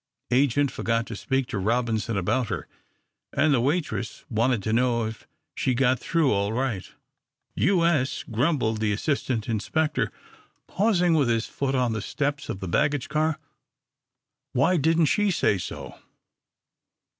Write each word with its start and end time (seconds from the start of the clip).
Agent 0.31 0.71
forgot 0.71 1.05
to 1.05 1.15
speak 1.15 1.45
to 1.49 1.59
Robinson 1.59 2.17
about 2.17 2.47
her, 2.47 2.67
and 3.33 3.53
the 3.53 3.61
waitress 3.61 4.25
wanted 4.31 4.63
to 4.63 4.73
know 4.73 5.05
if 5.05 5.27
she 5.53 5.75
got 5.75 5.99
through 5.99 6.31
all 6.33 6.51
right." 6.51 6.89
"U. 7.53 7.85
S.," 7.85 8.23
grumbled 8.23 8.79
the 8.79 8.91
assistant 8.93 9.47
inspector, 9.47 10.11
pausing 10.65 11.13
with 11.13 11.29
his 11.29 11.45
foot 11.45 11.75
on 11.75 11.93
the 11.93 12.01
steps 12.01 12.49
of 12.49 12.61
the 12.61 12.67
baggage 12.67 13.09
car, 13.09 13.37
"why 14.53 14.75
didn't 14.75 15.05
she 15.05 15.29
say 15.29 15.59
so?" 15.59 15.99